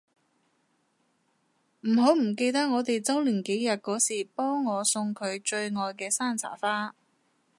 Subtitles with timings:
[1.81, 6.95] 唔好唔記得我哋週年紀念嗰時幫我送佢最愛嘅山茶花